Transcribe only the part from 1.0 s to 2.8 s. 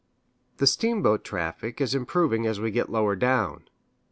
traffic is improving as we